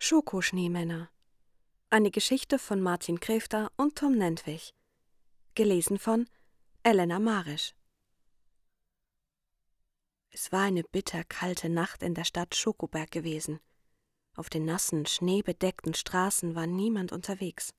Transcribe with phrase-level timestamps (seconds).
[0.00, 1.10] Schokoschneemänner.
[1.90, 4.72] Eine Geschichte von Martin Kräfter und Tom Nentwich.
[5.56, 6.28] Gelesen von
[6.84, 7.74] Elena Marisch.
[10.30, 13.58] Es war eine bitterkalte Nacht in der Stadt Schokoberg gewesen.
[14.36, 17.74] Auf den nassen, schneebedeckten Straßen war niemand unterwegs.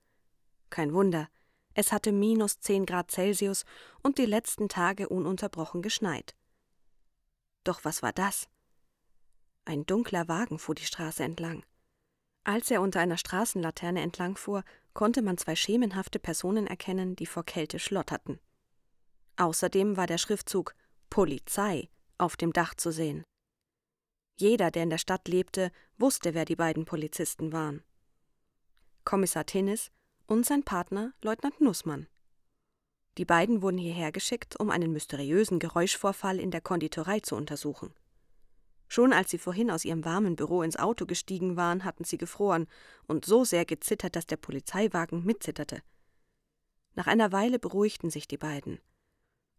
[0.69, 1.29] Kein Wunder,
[1.73, 3.63] es hatte minus zehn Grad Celsius
[4.03, 6.35] und die letzten Tage ununterbrochen geschneit.
[7.63, 8.49] Doch was war das?
[9.63, 11.63] Ein dunkler Wagen fuhr die Straße entlang.
[12.43, 14.63] Als er unter einer Straßenlaterne entlangfuhr,
[14.93, 18.39] konnte man zwei schemenhafte Personen erkennen, die vor Kälte schlotterten.
[19.37, 20.75] Außerdem war der Schriftzug
[21.09, 23.23] Polizei auf dem Dach zu sehen.
[24.37, 27.83] Jeder, der in der Stadt lebte, wusste, wer die beiden Polizisten waren.
[29.03, 29.91] Kommissar Tinnis
[30.27, 32.07] und sein Partner Leutnant Nussmann.
[33.17, 37.93] Die beiden wurden hierher geschickt, um einen mysteriösen Geräuschvorfall in der Konditorei zu untersuchen.
[38.91, 42.67] Schon als sie vorhin aus ihrem warmen Büro ins Auto gestiegen waren, hatten sie gefroren
[43.07, 45.81] und so sehr gezittert, dass der Polizeiwagen mitzitterte.
[46.95, 48.79] Nach einer Weile beruhigten sich die beiden.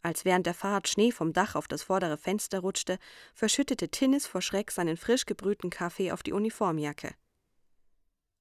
[0.03, 2.99] Als während der Fahrt Schnee vom Dach auf das vordere Fenster rutschte,
[3.33, 7.15] verschüttete Tinnis vor Schreck seinen frisch gebrühten Kaffee auf die Uniformjacke.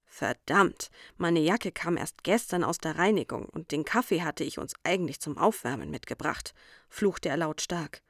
[0.05, 4.73] Verdammt, meine Jacke kam erst gestern aus der Reinigung und den Kaffee hatte ich uns
[4.83, 6.55] eigentlich zum Aufwärmen mitgebracht,
[6.89, 8.01] fluchte er lautstark.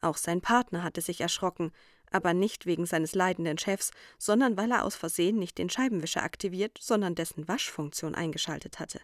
[0.00, 1.72] Auch sein Partner hatte sich erschrocken,
[2.10, 6.78] aber nicht wegen seines leidenden Chefs, sondern weil er aus Versehen nicht den Scheibenwischer aktiviert,
[6.80, 9.00] sondern dessen Waschfunktion eingeschaltet hatte.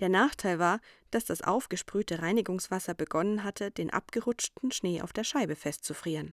[0.00, 5.56] Der Nachteil war, dass das aufgesprühte Reinigungswasser begonnen hatte, den abgerutschten Schnee auf der Scheibe
[5.56, 6.30] festzufrieren.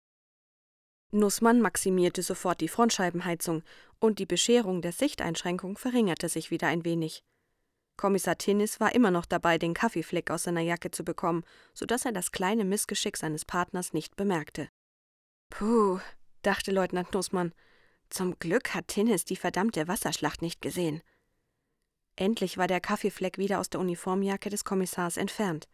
[1.12, 3.64] Nussmann maximierte sofort die Frontscheibenheizung
[4.00, 7.24] und die Bescherung der Sichteinschränkung verringerte sich wieder ein wenig.
[7.96, 12.06] Kommissar Tinnis war immer noch dabei, den Kaffeefleck aus seiner Jacke zu bekommen, so dass
[12.06, 14.70] er das kleine Missgeschick seines Partners nicht bemerkte.
[15.54, 16.00] Puh,
[16.42, 17.54] dachte Leutnant Nussmann.
[18.10, 21.04] Zum Glück hat Tinnis die verdammte Wasserschlacht nicht gesehen.
[22.16, 25.68] Endlich war der Kaffeefleck wieder aus der Uniformjacke des Kommissars entfernt.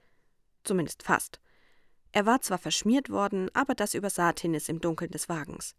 [0.65, 1.39] Zumindest fast.
[2.11, 5.75] Er war zwar verschmiert worden, aber das übersah Tinnis im Dunkeln des Wagens.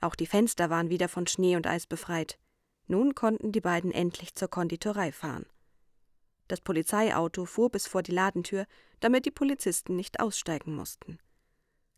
[0.00, 2.38] Auch die Fenster waren wieder von Schnee und Eis befreit.
[2.86, 5.44] Nun konnten die beiden endlich zur Konditorei fahren.
[6.46, 8.64] Das Polizeiauto fuhr bis vor die Ladentür,
[9.00, 11.18] damit die Polizisten nicht aussteigen mussten.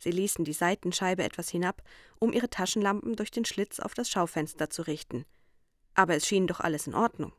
[0.00, 1.82] Sie ließen die Seitenscheibe etwas hinab,
[2.18, 5.26] um ihre Taschenlampen durch den Schlitz auf das Schaufenster zu richten.
[5.94, 7.32] Aber es schien doch alles in Ordnung.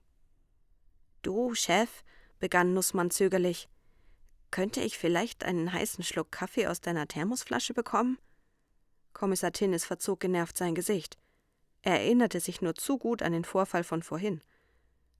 [1.23, 2.03] Du, Chef,
[2.39, 3.67] begann Nussmann zögerlich,
[4.51, 8.19] könnte ich vielleicht einen heißen Schluck Kaffee aus deiner Thermosflasche bekommen?
[9.13, 11.17] Kommissar Tinnis verzog genervt sein Gesicht.
[11.81, 14.41] Er erinnerte sich nur zu gut an den Vorfall von vorhin.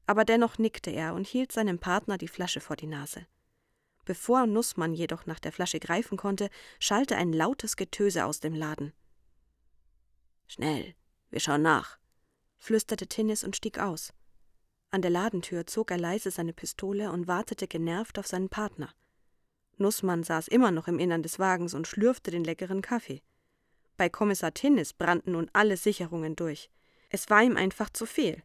[0.06, 3.26] Aber dennoch nickte er und hielt seinem Partner die Flasche vor die Nase.
[4.12, 6.50] Bevor Nussmann jedoch nach der Flasche greifen konnte,
[6.80, 8.92] schallte ein lautes Getöse aus dem Laden.
[10.48, 10.96] Schnell,
[11.30, 11.98] wir schauen nach,
[12.58, 14.12] flüsterte Tinnis und stieg aus.
[14.90, 18.94] An der Ladentür zog er leise seine Pistole und wartete genervt auf seinen Partner.
[19.78, 23.22] Nussmann saß immer noch im Innern des Wagens und schlürfte den leckeren Kaffee.
[23.96, 26.70] Bei Kommissar Tinnis brannten nun alle Sicherungen durch.
[27.08, 28.44] Es war ihm einfach zu viel.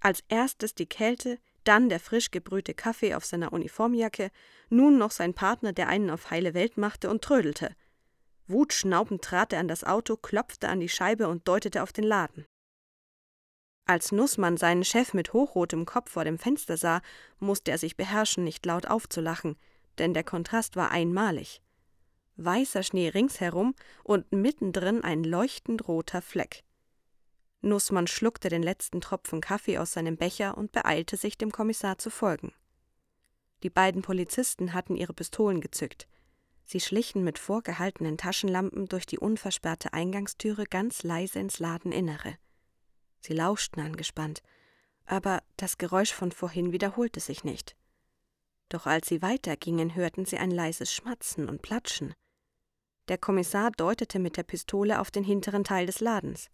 [0.00, 4.30] Als erstes die Kälte, dann der frisch gebrühte Kaffee auf seiner Uniformjacke,
[4.68, 7.74] nun noch sein Partner, der einen auf heile Welt machte und trödelte.
[8.46, 12.44] Wutschnaubend trat er an das Auto, klopfte an die Scheibe und deutete auf den Laden.
[13.84, 17.02] Als Nussmann seinen Chef mit hochrotem Kopf vor dem Fenster sah,
[17.38, 19.56] musste er sich beherrschen, nicht laut aufzulachen,
[19.98, 21.60] denn der Kontrast war einmalig.
[22.36, 23.74] Weißer Schnee ringsherum
[24.04, 26.62] und mittendrin ein leuchtend roter Fleck.
[27.62, 32.10] Nussmann schluckte den letzten Tropfen Kaffee aus seinem Becher und beeilte sich, dem Kommissar zu
[32.10, 32.52] folgen.
[33.62, 36.08] Die beiden Polizisten hatten ihre Pistolen gezückt.
[36.64, 42.36] Sie schlichen mit vorgehaltenen Taschenlampen durch die unversperrte Eingangstüre ganz leise ins Ladeninnere.
[43.20, 44.42] Sie lauschten angespannt,
[45.04, 47.76] aber das Geräusch von vorhin wiederholte sich nicht.
[48.68, 52.14] Doch als sie weitergingen, hörten sie ein leises Schmatzen und Platschen.
[53.08, 56.48] Der Kommissar deutete mit der Pistole auf den hinteren Teil des Ladens.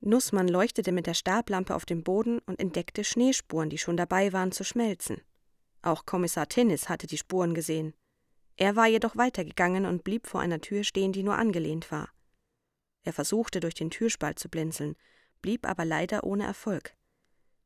[0.00, 4.52] Nussmann leuchtete mit der Stablampe auf den Boden und entdeckte Schneespuren, die schon dabei waren
[4.52, 5.20] zu schmelzen.
[5.82, 7.94] Auch Kommissar Tinnis hatte die Spuren gesehen.
[8.56, 12.10] Er war jedoch weitergegangen und blieb vor einer Tür stehen, die nur angelehnt war.
[13.02, 14.96] Er versuchte durch den Türspalt zu blinzeln,
[15.42, 16.94] blieb aber leider ohne Erfolg.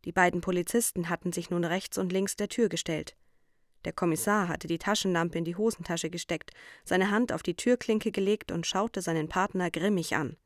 [0.04, 3.16] Die beiden Polizisten hatten sich nun rechts und links der Tür gestellt.
[3.84, 6.50] Der Kommissar hatte die Taschenlampe in die Hosentasche gesteckt,
[6.84, 10.36] seine Hand auf die Türklinke gelegt und schaute seinen Partner grimmig an.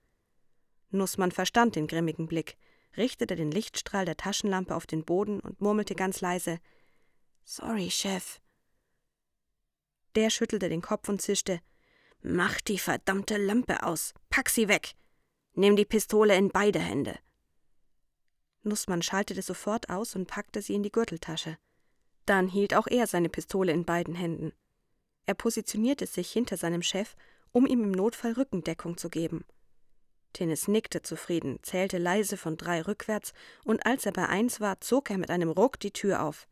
[0.95, 2.57] Nussmann verstand den grimmigen Blick,
[2.97, 6.61] richtete den Lichtstrahl der Taschenlampe auf den Boden und murmelte ganz leise
[7.45, 8.41] Sorry, Chef.
[10.15, 11.61] Der schüttelte den Kopf und zischte
[12.23, 14.15] Mach die verdammte Lampe aus.
[14.31, 14.95] Pack sie weg.
[15.53, 17.19] Nimm die Pistole in beide Hände.
[18.63, 21.59] Nussmann schaltete sofort aus und packte sie in die Gürteltasche.
[22.25, 24.53] Dann hielt auch er seine Pistole in beiden Händen.
[25.27, 27.15] Er positionierte sich hinter seinem Chef,
[27.53, 29.45] um ihm im Notfall Rückendeckung zu geben.
[30.35, 33.33] Tinnes nickte zufrieden, zählte leise von drei rückwärts,
[33.65, 36.47] und als er bei eins war, zog er mit einem Ruck die Tür auf.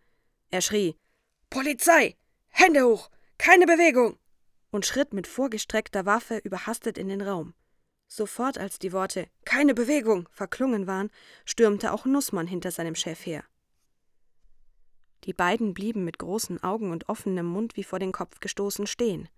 [0.50, 0.96] Er schrie
[1.50, 2.17] Polizei.
[2.49, 3.11] Hände hoch.
[3.37, 4.19] Keine Bewegung.
[4.70, 7.52] und schritt mit vorgestreckter Waffe überhastet in den Raum.
[8.08, 11.11] Sofort, als die Worte Keine Bewegung verklungen waren,
[11.44, 13.44] stürmte auch Nussmann hinter seinem Chef her.
[15.25, 19.28] Die beiden blieben mit großen Augen und offenem Mund wie vor den Kopf gestoßen stehen.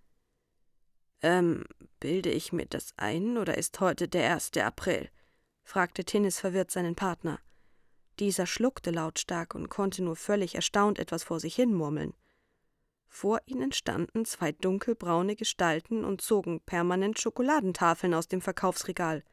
[1.23, 1.65] Ähm,
[2.01, 5.09] bilde ich mir das ein, oder ist heute der erste April?
[5.63, 7.41] fragte Tinnis verwirrt seinen Partner.
[8.19, 12.15] Dieser schluckte lautstark und konnte nur völlig erstaunt etwas vor sich hin murmeln.
[13.09, 19.25] Vor ihnen standen zwei dunkelbraune Gestalten und zogen permanent Schokoladentafeln aus dem Verkaufsregal.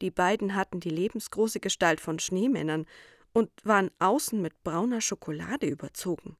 [0.00, 2.86] Die beiden hatten die lebensgroße Gestalt von Schneemännern
[3.32, 6.36] und waren außen mit brauner Schokolade überzogen.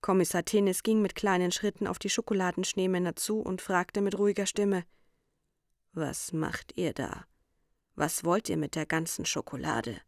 [0.00, 4.84] Kommissar Tennis ging mit kleinen Schritten auf die Schokoladenschneemänner zu und fragte mit ruhiger Stimme
[5.92, 7.26] Was macht ihr da?
[7.94, 10.00] Was wollt ihr mit der ganzen Schokolade?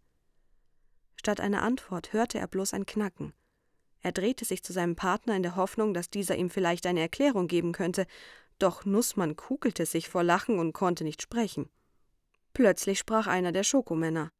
[1.16, 3.34] Statt einer Antwort hörte er bloß ein Knacken.
[4.00, 7.48] Er drehte sich zu seinem Partner in der Hoffnung, dass dieser ihm vielleicht eine Erklärung
[7.48, 8.06] geben könnte,
[8.58, 11.68] doch Nussmann kugelte sich vor Lachen und konnte nicht sprechen.
[12.52, 14.30] Plötzlich sprach einer der Schokomänner.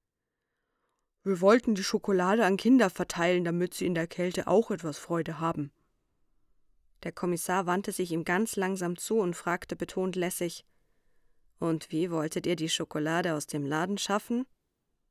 [1.23, 5.39] Wir wollten die Schokolade an Kinder verteilen, damit sie in der Kälte auch etwas Freude
[5.39, 5.71] haben.
[7.03, 10.65] Der Kommissar wandte sich ihm ganz langsam zu und fragte betont lässig
[11.59, 14.47] Und wie wolltet ihr die Schokolade aus dem Laden schaffen?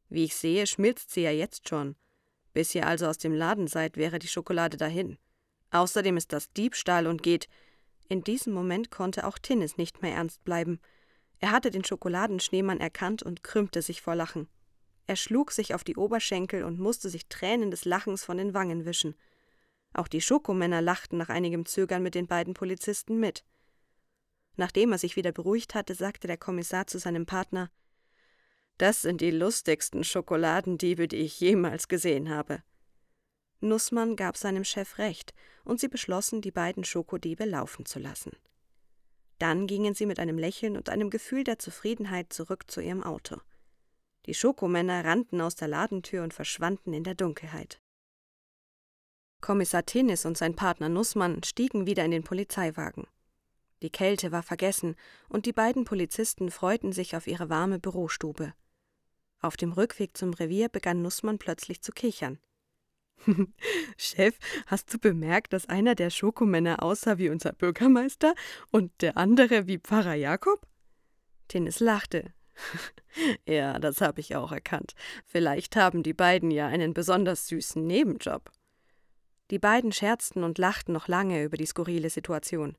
[0.07, 1.95] Wie ich sehe, schmilzt sie ja jetzt schon.
[2.53, 5.19] Bis ihr also aus dem Laden seid, wäre die Schokolade dahin.
[5.69, 7.47] Außerdem ist das Diebstahl und geht.
[8.07, 10.79] In diesem Moment konnte auch Tinnis nicht mehr ernst bleiben.
[11.37, 14.47] Er hatte den Schokoladenschneemann erkannt und krümmte sich vor Lachen.
[15.09, 18.85] Er schlug sich auf die Oberschenkel und musste sich Tränen des Lachens von den Wangen
[18.85, 19.15] wischen.
[19.91, 23.43] Auch die Schokomänner lachten nach einigem Zögern mit den beiden Polizisten mit.
[24.55, 27.71] Nachdem er sich wieder beruhigt hatte, sagte der Kommissar zu seinem Partner
[28.77, 32.61] Das sind die lustigsten Schokoladendiebe, die ich jemals gesehen habe.
[33.61, 35.33] Nussmann gab seinem Chef recht,
[35.63, 38.33] und sie beschlossen, die beiden Schokodiebe laufen zu lassen.
[39.39, 43.41] Dann gingen sie mit einem Lächeln und einem Gefühl der Zufriedenheit zurück zu ihrem Auto.
[44.25, 47.81] Die Schokomänner rannten aus der Ladentür und verschwanden in der Dunkelheit.
[49.41, 53.07] Kommissar Tennis und sein Partner Nussmann stiegen wieder in den Polizeiwagen.
[53.81, 54.95] Die Kälte war vergessen,
[55.29, 58.53] und die beiden Polizisten freuten sich auf ihre warme Bürostube.
[59.41, 62.39] Auf dem Rückweg zum Revier begann Nussmann plötzlich zu kichern.
[63.97, 68.33] Chef, hast du bemerkt, dass einer der Schokomänner aussah wie unser Bürgermeister
[68.71, 70.67] und der andere wie Pfarrer Jakob?
[71.47, 72.33] Tennis lachte.
[73.45, 74.93] ja, das habe ich auch erkannt.
[75.25, 78.51] Vielleicht haben die beiden ja einen besonders süßen Nebenjob.
[79.51, 82.75] Die beiden scherzten und lachten noch lange über die skurrile Situation.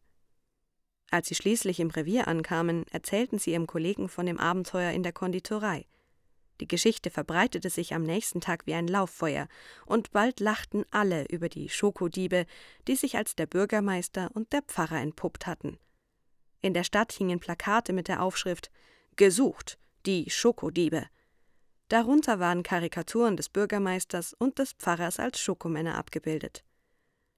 [1.11, 5.13] Als sie schließlich im Revier ankamen, erzählten sie ihrem Kollegen von dem Abenteuer in der
[5.13, 5.87] Konditorei.
[6.61, 9.49] Die Geschichte verbreitete sich am nächsten Tag wie ein Lauffeuer,
[9.87, 12.47] und bald lachten alle über die Schokodiebe,
[12.87, 15.79] die sich als der Bürgermeister und der Pfarrer entpuppt hatten.
[16.61, 18.71] In der Stadt hingen Plakate mit der Aufschrift
[19.21, 21.07] Gesucht, die Schokodiebe.
[21.89, 26.65] Darunter waren Karikaturen des Bürgermeisters und des Pfarrers als Schokomänner abgebildet.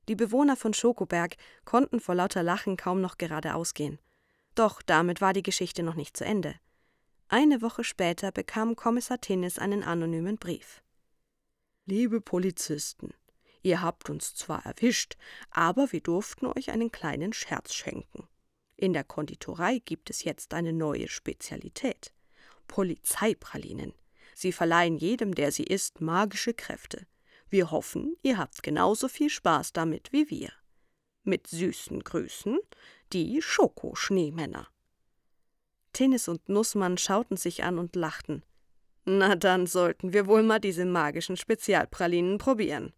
[0.09, 3.99] Die Bewohner von Schokoberg konnten vor lauter Lachen kaum noch geradeaus gehen.
[4.55, 6.55] Doch damit war die Geschichte noch nicht zu Ende.
[7.27, 10.85] Eine Woche später bekam Kommissar Tinnis einen anonymen Brief.
[11.87, 13.13] Liebe Polizisten,
[13.61, 15.17] ihr habt uns zwar erwischt,
[15.51, 18.29] aber wir durften euch einen kleinen Scherz schenken.
[18.83, 22.13] In der Konditorei gibt es jetzt eine neue Spezialität.
[22.67, 23.95] Polizeipralinen.
[24.35, 27.07] Sie verleihen jedem, der sie isst, magische Kräfte.
[27.49, 30.51] Wir hoffen, ihr habt genauso viel Spaß damit wie wir.
[31.23, 32.59] Mit süßen Grüßen,
[33.13, 34.67] die Schokoschneemänner.
[35.93, 38.43] Tinnis und Nussmann schauten sich an und lachten.
[39.05, 42.93] Na dann sollten wir wohl mal diese magischen Spezialpralinen probieren.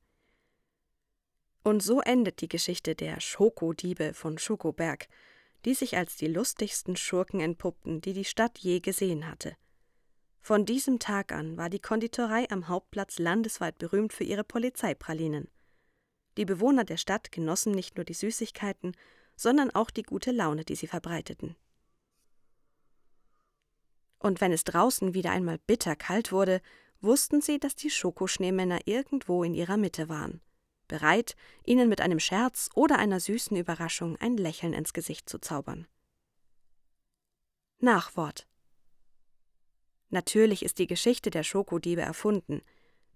[1.63, 5.09] Und so endet die Geschichte der Schokodiebe von Schokoberg,
[5.65, 9.57] die sich als die lustigsten Schurken entpuppten, die die Stadt je gesehen hatte.
[10.41, 15.49] Von diesem Tag an war die Konditorei am Hauptplatz landesweit berühmt für ihre Polizeipralinen.
[16.37, 18.95] Die Bewohner der Stadt genossen nicht nur die Süßigkeiten,
[19.37, 21.57] sondern auch die gute Laune, die sie verbreiteten.
[24.19, 26.61] Und wenn es draußen wieder einmal bitterkalt wurde,
[27.01, 30.41] wussten sie, dass die Schokoschneemänner irgendwo in ihrer Mitte waren
[30.95, 31.35] bereit,
[31.65, 35.89] ihnen mit einem Scherz oder einer süßen Überraschung ein Lächeln ins Gesicht zu zaubern.
[37.81, 38.47] Nachwort
[40.11, 42.63] Natürlich ist die Geschichte der Schokodiebe erfunden,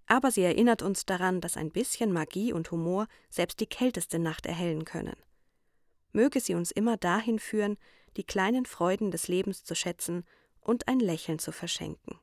[0.07, 4.45] aber sie erinnert uns daran, dass ein bisschen Magie und Humor selbst die kälteste Nacht
[4.45, 5.15] erhellen können.
[6.11, 7.77] Möge sie uns immer dahin führen,
[8.17, 10.25] die kleinen Freuden des Lebens zu schätzen
[10.59, 12.19] und ein Lächeln zu verschenken.